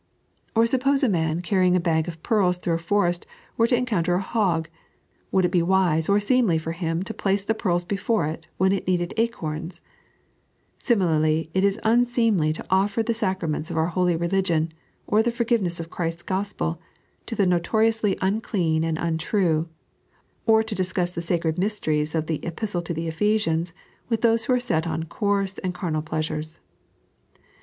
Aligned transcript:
Or 0.55 0.65
suppose 0.65 1.03
a 1.03 1.07
man, 1.07 1.43
carrying 1.43 1.75
a 1.75 1.79
bag 1.79 2.07
of 2.07 2.23
pearls 2.23 2.57
through 2.57 2.73
a 2.73 2.79
forest, 2.79 3.27
were 3.55 3.67
to 3.67 3.75
encounter 3.77 4.15
a 4.15 4.19
hog, 4.19 4.67
would 5.31 5.45
it 5.45 5.51
be 5.51 5.61
wise 5.61 6.09
or 6.09 6.19
seemly 6.19 6.57
for 6.57 6.71
him 6.71 7.03
to 7.03 7.13
place 7.13 7.43
the 7.43 7.53
pearls 7.53 7.83
before 7.83 8.25
it, 8.25 8.47
when 8.57 8.71
it 8.71 8.87
needed 8.87 9.13
acorns 9.15 9.79
1 10.77 10.79
Similarly, 10.79 11.51
it 11.53 11.63
is 11.63 11.79
unseemly 11.83 12.51
to 12.51 12.65
offer 12.71 13.03
the 13.03 13.13
sacraments 13.13 13.69
of 13.69 13.77
our 13.77 13.89
holy 13.93 14.15
religion, 14.15 14.71
or 15.05 15.21
t^e 15.21 15.31
forgiveness 15.31 15.79
of 15.79 15.91
Christ's 15.91 16.23
Oospel, 16.23 16.79
to 17.27 17.35
the 17.35 17.45
notoriously 17.45 18.17
un 18.21 18.41
clean 18.41 18.83
and 18.83 18.97
untrue, 18.97 19.69
or 20.47 20.63
to 20.63 20.73
discuss 20.73 21.11
the 21.11 21.21
sacred 21.21 21.59
mysteries 21.59 22.15
of 22.15 22.25
the 22.25 22.43
Epistle 22.43 22.81
to 22.81 22.93
the 22.95 23.07
EpbesiaDS 23.07 23.71
with 24.09 24.21
those 24.21 24.45
who 24.45 24.53
are 24.53 24.59
set 24.59 24.87
on 24.87 25.03
coarse 25.03 25.59
and 25.59 25.75
carnal 25.75 26.01
pleasures. 26.01 26.59